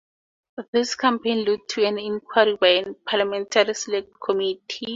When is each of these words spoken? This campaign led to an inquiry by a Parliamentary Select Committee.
This 0.71 0.95
campaign 0.95 1.45
led 1.45 1.59
to 1.69 1.85
an 1.85 1.99
inquiry 1.99 2.57
by 2.59 2.67
a 2.69 2.93
Parliamentary 3.07 3.75
Select 3.75 4.07
Committee. 4.19 4.87